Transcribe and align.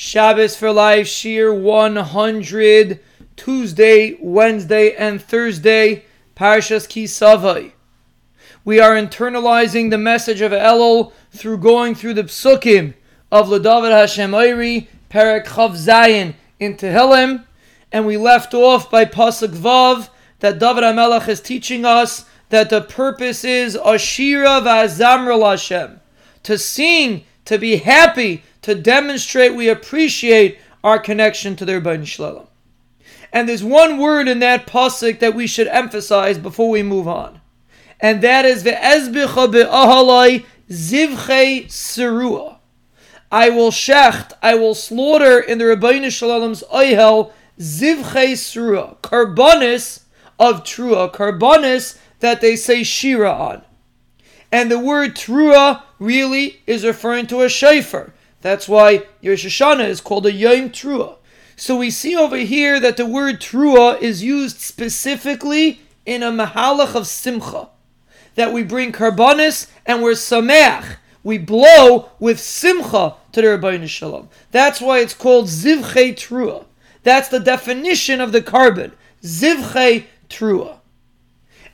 Shabbos 0.00 0.54
for 0.54 0.70
Life, 0.70 1.08
Shir 1.08 1.52
100, 1.52 3.00
Tuesday, 3.34 4.16
Wednesday, 4.20 4.94
and 4.94 5.20
Thursday, 5.20 6.04
Parshas 6.36 6.86
Kisavai. 6.86 7.72
We 8.64 8.78
are 8.78 8.92
internalizing 8.92 9.90
the 9.90 9.98
message 9.98 10.40
of 10.40 10.52
Elul 10.52 11.10
through 11.32 11.58
going 11.58 11.96
through 11.96 12.14
the 12.14 12.22
psukim 12.22 12.94
of 13.32 13.48
Ladavid 13.48 13.90
Hashem 13.90 14.30
Oiri, 14.30 14.86
Perek 15.10 15.46
Chav 15.46 15.72
Zayin 15.72 16.34
in 16.60 16.76
Tehillim, 16.76 17.44
and 17.90 18.06
we 18.06 18.16
left 18.16 18.54
off 18.54 18.88
by 18.92 19.04
Pasuk 19.04 19.48
Vav 19.48 20.10
that 20.38 20.60
David 20.60 20.84
HaMelech 20.84 21.26
is 21.26 21.40
teaching 21.40 21.84
us 21.84 22.24
that 22.50 22.70
the 22.70 22.82
purpose 22.82 23.42
is 23.42 23.76
Ashira 23.76 24.62
V'Azamra 24.62 25.44
Hashem, 25.50 26.00
to 26.44 26.56
sing, 26.56 27.24
to 27.48 27.56
be 27.56 27.76
happy, 27.76 28.42
to 28.60 28.74
demonstrate 28.74 29.54
we 29.54 29.70
appreciate 29.70 30.58
our 30.84 30.98
connection 30.98 31.56
to 31.56 31.64
their 31.64 31.80
Ribbono 31.80 32.06
Shel 32.06 32.30
Olam. 32.30 32.46
And 33.32 33.48
there's 33.48 33.64
one 33.64 33.96
word 33.96 34.28
in 34.28 34.40
that 34.40 34.66
pasuk 34.66 35.18
that 35.20 35.34
we 35.34 35.46
should 35.46 35.66
emphasize 35.68 36.36
before 36.36 36.68
we 36.68 36.82
move 36.82 37.08
on, 37.08 37.40
and 38.00 38.20
that 38.20 38.44
is 38.44 38.64
ve'ezbicha 38.64 39.50
be'ahalai 39.50 40.44
zivchei 40.68 41.64
serua. 41.68 42.58
I 43.32 43.48
will 43.48 43.70
shecht, 43.70 44.32
I 44.42 44.54
will 44.54 44.74
slaughter 44.74 45.40
in 45.40 45.56
the 45.56 45.64
Ribbono 45.64 46.12
Shel 46.12 46.28
Olam's 46.28 46.62
oihel 46.64 47.32
zivchei 47.58 48.32
serua, 48.32 48.98
karbonis 48.98 50.02
of 50.38 50.64
trua, 50.64 51.10
karbonis 51.10 51.98
that 52.20 52.42
they 52.42 52.56
say 52.56 52.82
shira 52.82 53.32
on. 53.32 53.62
And 54.52 54.70
the 54.70 54.78
word 54.78 55.16
trua 55.16 55.84
really 55.98 56.60
is 56.66 56.84
referring 56.84 57.26
to 57.28 57.42
a 57.42 57.48
shofar. 57.48 58.12
That's 58.40 58.68
why 58.68 59.06
Rosh 59.22 59.46
Hashanah 59.46 59.88
is 59.88 60.00
called 60.00 60.26
a 60.26 60.32
Yom 60.32 60.70
Trua. 60.70 61.16
So 61.56 61.76
we 61.76 61.90
see 61.90 62.14
over 62.14 62.36
here 62.36 62.78
that 62.78 62.96
the 62.96 63.06
word 63.06 63.40
Trua 63.40 64.00
is 64.00 64.22
used 64.22 64.60
specifically 64.60 65.80
in 66.06 66.22
a 66.22 66.30
Mahalach 66.30 66.94
of 66.94 67.06
Simcha. 67.06 67.68
That 68.36 68.52
we 68.52 68.62
bring 68.62 68.92
Karbanis 68.92 69.68
and 69.84 70.02
we're 70.02 70.12
Sameach. 70.12 70.96
We 71.24 71.36
blow 71.36 72.10
with 72.20 72.38
Simcha 72.38 73.16
to 73.32 73.42
the 73.42 73.48
Ribbono 73.48 73.88
Shel 73.88 74.12
Olam. 74.12 74.28
That's 74.52 74.80
why 74.80 75.00
it's 75.00 75.14
called 75.14 75.46
Zivchei 75.46 76.14
Trua. 76.14 76.64
That's 77.02 77.28
the 77.28 77.40
definition 77.40 78.20
of 78.20 78.30
the 78.30 78.40
korban. 78.40 78.92
Zivchei 79.22 80.04
Trua. 80.30 80.78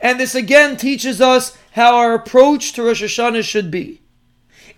And 0.00 0.18
this 0.18 0.34
again 0.34 0.78
teaches 0.78 1.20
us 1.20 1.56
how 1.72 1.96
our 1.96 2.14
approach 2.14 2.72
to 2.72 2.82
Rosh 2.82 3.02
Hashanah 3.02 3.44
should 3.44 3.70
be 3.70 4.00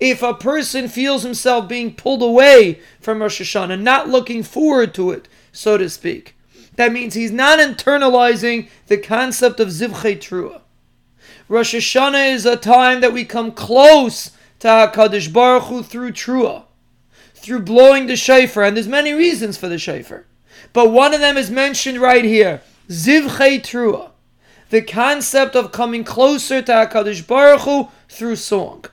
if 0.00 0.22
a 0.22 0.34
person 0.34 0.88
feels 0.88 1.22
himself 1.22 1.68
being 1.68 1.94
pulled 1.94 2.22
away 2.22 2.80
from 3.00 3.22
Rosh 3.22 3.40
Hashanah, 3.40 3.80
not 3.80 4.08
looking 4.08 4.42
forward 4.42 4.94
to 4.94 5.10
it, 5.10 5.28
so 5.52 5.78
to 5.78 5.88
speak, 5.88 6.36
that 6.76 6.92
means 6.92 7.14
he's 7.14 7.30
not 7.30 7.58
internalizing 7.58 8.68
the 8.88 8.98
concept 8.98 9.60
of 9.60 9.68
Zivchei 9.68 10.18
Trua. 10.18 10.62
Rosh 11.48 11.74
Hashanah 11.74 12.32
is 12.32 12.46
a 12.46 12.56
time 12.56 13.00
that 13.00 13.12
we 13.12 13.24
come 13.24 13.52
close 13.52 14.30
to 14.60 14.68
HaKadosh 14.68 15.32
Baruch 15.32 15.64
Hu 15.64 15.82
through 15.82 16.12
Trua, 16.12 16.64
through 17.34 17.60
blowing 17.60 18.06
the 18.06 18.16
shofar, 18.16 18.64
and 18.64 18.76
there's 18.76 18.88
many 18.88 19.12
reasons 19.12 19.56
for 19.56 19.68
the 19.68 19.78
shofar. 19.78 20.26
But 20.72 20.90
one 20.90 21.14
of 21.14 21.20
them 21.20 21.36
is 21.36 21.50
mentioned 21.50 21.98
right 21.98 22.24
here, 22.24 22.62
Zivchei 22.88 23.60
Trua, 23.60 24.10
the 24.70 24.82
concept 24.82 25.54
of 25.54 25.70
coming 25.70 26.02
closer 26.02 26.62
to 26.62 26.72
HaKadosh 26.72 27.26
Baruch 27.26 27.60
Hu 27.60 27.88
through 28.08 28.36
song. 28.36 28.86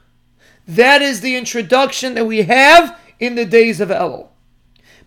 That 0.68 1.02
is 1.02 1.22
the 1.22 1.36
introduction 1.36 2.14
that 2.16 2.26
we 2.26 2.44
have 2.44 3.00
in 3.20 3.36
the 3.36 3.46
days 3.46 3.82
of 3.82 3.90
Elul. 3.90 4.30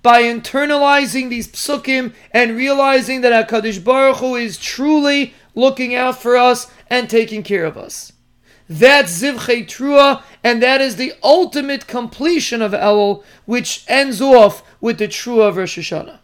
By 0.02 0.22
internalizing 0.22 1.30
these 1.30 1.48
psukim 1.48 2.12
and 2.30 2.56
realizing 2.56 3.22
that 3.22 3.48
HaKadosh 3.48 3.82
Baruch 3.82 4.18
Hu 4.18 4.34
is 4.34 4.58
truly 4.58 5.34
looking 5.54 5.94
out 5.94 6.20
for 6.20 6.36
us 6.36 6.70
and 6.90 7.08
taking 7.08 7.42
care 7.42 7.64
of 7.64 7.78
us. 7.78 8.12
That's 8.68 9.22
Zivchei 9.22 9.66
Trua, 9.66 10.22
and 10.42 10.62
that 10.62 10.80
is 10.80 10.96
the 10.96 11.12
ultimate 11.22 11.86
completion 11.86 12.62
of 12.62 12.72
Elul, 12.72 13.22
which 13.44 13.84
ends 13.88 14.20
off 14.20 14.62
with 14.80 14.98
the 14.98 15.08
Trua 15.08 15.48
of 15.48 15.56
Rosh 15.56 15.78
Hashanah. 15.78 16.18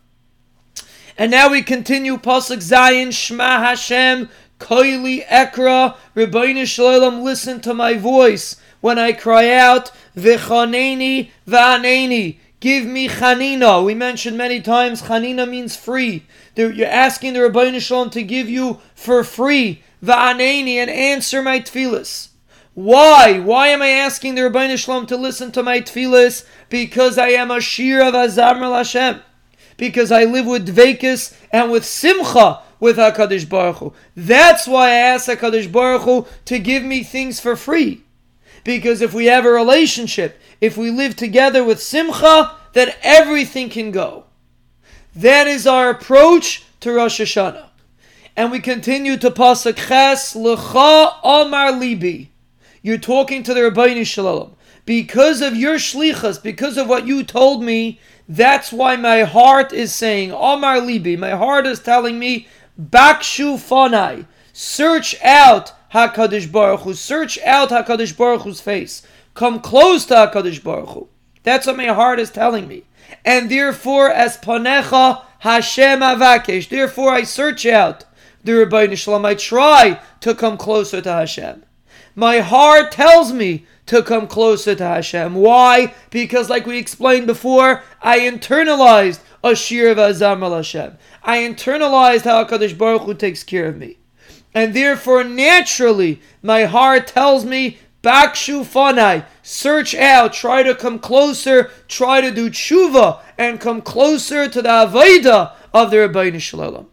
And 1.19 1.31
now 1.31 1.51
we 1.51 1.63
continue 1.63 2.17
Pasuk 2.17 2.59
Zayin 2.59 3.13
Shema 3.13 3.59
Hashem 3.61 4.31
Koili 4.59 5.27
Ekra 5.27 5.97
Ribbono 6.17 6.67
Shel 6.67 7.01
Olam. 7.01 7.23
Listen 7.23 7.61
to 7.61 7.75
my 7.75 7.95
voice 7.95 8.57
when 8.81 8.99
I 8.99 9.13
cry 9.13 9.51
out, 9.51 9.93
V'chaneni 10.17 11.31
v'aneni. 11.47 12.39
Give 12.61 12.85
me 12.85 13.09
chanina. 13.09 13.85
We 13.85 13.95
mentioned 13.95 14.37
many 14.37 14.61
times 14.61 15.03
chanina 15.03 15.49
means 15.49 15.77
free. 15.77 16.25
You're 16.57 16.87
asking 16.87 17.33
the 17.33 17.41
Ribbono 17.41 17.81
Shel 17.81 18.07
Olam 18.07 18.13
to 18.13 18.23
give 18.23 18.49
you 18.49 18.81
for 18.95 19.25
free. 19.25 19.83
V'aneni 20.05 20.75
and 20.75 20.91
answer 20.91 21.43
my 21.43 21.61
tefillas. 21.61 22.29
Why? 22.75 23.41
Why 23.41 23.69
am 23.69 23.83
I 23.83 23.89
asking 23.89 24.35
the 24.35 24.43
Ribbono 24.43 24.77
Shel 24.77 25.01
Olam 25.01 25.09
to 25.09 25.17
listen 25.17 25.53
to 25.53 25.63
my 25.63 25.81
tefillas? 25.81 26.45
Because 26.69 27.17
I 27.17 27.29
am 27.29 27.51
a 27.51 27.61
shir 27.61 28.03
of 28.03 28.15
Azamr 28.15 28.77
Hashem. 28.77 29.21
Because 29.77 30.13
I 30.13 30.25
live 30.25 30.45
with 30.45 30.69
dvekas 30.69 31.35
and 31.51 31.71
with 31.71 31.87
simcha 31.87 32.61
with 32.79 32.97
HaKadosh 32.99 33.49
Baruch 33.49 33.77
Hu. 33.77 33.93
That's 34.15 34.67
why 34.67 34.89
I 34.89 34.95
ask 34.95 35.29
HaKadosh 35.29 35.73
Baruch 35.73 36.03
Hu 36.03 36.27
to 36.47 36.59
give 36.59 36.83
me 36.83 37.03
things 37.03 37.41
for 37.41 37.57
free. 37.57 38.03
Because 38.65 39.01
if 39.01 39.15
we 39.15 39.27
have 39.27 39.45
a 39.45 39.51
relationship, 39.51 40.41
if 40.61 40.77
we 40.77 40.91
live 40.91 41.17
together 41.17 41.65
with 41.65 41.83
simcha, 41.83 42.57
then 42.73 42.93
everything 43.03 43.69
can 43.69 43.91
go. 43.91 44.25
That 45.15 45.47
is 45.47 45.67
our 45.67 45.91
approach 45.91 46.65
to 46.81 46.93
Rosh 46.93 47.21
Hashanah. 47.21 47.69
And 48.37 48.51
we 48.51 48.61
continue 48.61 49.17
to 49.19 49.31
pasuk 49.31 49.77
ches 49.89 50.35
lecha 50.35 51.15
amar 51.25 51.73
libi. 51.73 52.29
You're 52.83 52.99
talking 52.99 53.43
to 53.43 53.53
the 53.53 53.61
Ribbono 53.61 54.07
Shel 54.07 54.25
Olam. 54.25 54.53
Because 54.87 55.43
of 55.43 55.55
your 55.55 55.77
shlichas, 55.77 56.43
because 56.43 56.77
of 56.77 56.89
what 56.89 57.07
you 57.07 57.23
told 57.23 57.63
me, 57.63 58.01
that's 58.29 58.73
why 58.73 58.97
my 58.97 59.23
heart 59.23 59.73
is 59.73 59.93
saying, 59.93 60.31
Amar 60.31 60.77
Libi, 60.77 61.19
my 61.19 61.31
heart 61.31 61.67
is 61.67 61.81
telling 61.81 62.19
me, 62.19 62.47
Bakshu 62.81 63.57
Fanai, 63.57 64.27
search 64.53 65.21
out 65.23 65.73
HaKadosh 65.93 66.51
Baruch 66.51 66.81
Hu. 66.81 66.95
Search 66.95 67.39
out 67.41 67.71
HaKadosh 67.71 68.17
Baruch 68.17 68.43
Hu's 68.43 68.61
face. 68.61 69.03
Come 69.35 69.61
close 69.61 70.07
to 70.07 70.15
HaKadosh 70.15 70.63
Baruch 70.63 70.91
Hu. 70.91 71.09
That's 71.43 71.67
what 71.67 71.77
my 71.77 71.87
heart 71.87 72.21
is 72.21 72.31
telling 72.31 72.69
me. 72.69 72.85
And 73.25 73.51
therefore, 73.51 74.09
as 74.11 74.37
Panecha 74.37 75.23
Hashem 75.41 76.01
Avakesh, 76.01 76.69
therefore 76.69 77.11
I 77.13 77.25
search 77.25 77.67
out 77.67 78.05
the 78.45 78.53
Ribbono 78.53 78.97
Shel 78.97 79.19
Olam. 79.19 79.25
I 79.25 79.35
try 79.35 80.01
to 80.21 80.35
come 80.35 80.57
closer 80.57 81.01
to 81.01 81.13
Hashem. 81.13 81.65
My 82.15 82.39
heart 82.39 82.93
tells 82.93 83.33
me 83.33 83.67
to 83.87 84.03
come 84.03 84.29
closer 84.29 84.77
to 84.77 84.85
Hashem. 84.85 85.35
Why? 85.35 85.95
Because, 86.11 86.49
like 86.49 86.67
we 86.67 86.79
explained 86.79 87.27
before, 87.27 87.83
I 88.01 88.21
internalized 88.21 89.21
Ashir 89.43 89.95
Vazam 89.95 90.43
al 90.43 90.55
Hashem. 90.55 90.99
I 91.25 91.39
internalized 91.39 92.23
how 92.23 92.45
HaKadosh 92.45 92.79
Baruch 92.79 93.03
Hu 93.03 93.15
takes 93.15 93.43
care 93.43 93.67
of 93.67 93.77
me 93.77 93.97
and 94.55 94.75
therefore 94.75 95.25
naturally 95.25 96.21
my 96.43 96.65
heart 96.65 97.07
tells 97.07 97.45
me 97.45 97.79
Bakshu 98.03 98.65
fanai, 98.65 99.27
search 99.43 99.95
out, 99.95 100.33
try 100.33 100.63
to 100.63 100.75
come 100.75 100.99
closer, 100.99 101.71
try 101.87 102.23
to 102.23 102.31
do 102.31 102.49
tshuva, 102.49 103.21
and 103.37 103.61
come 103.61 103.83
closer 103.83 104.49
to 104.49 104.63
the 104.63 104.69
Avaida 104.69 105.53
of 105.75 105.91
the 105.91 105.99
Ribbono 105.99 106.41
Shel 106.41 106.61
Olam. 106.61 106.87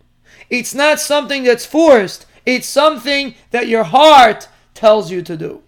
It's 0.50 0.76
not 0.76 1.00
something 1.00 1.44
that's 1.44 1.66
forced, 1.66 2.26
it's 2.46 2.68
something 2.68 3.36
that 3.52 3.68
your 3.68 3.84
heart 3.84 4.50
tells 4.74 5.10
you 5.10 5.22
to 5.22 5.38
do. 5.38 5.64